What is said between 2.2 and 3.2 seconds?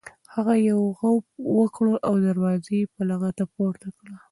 دروازه یې په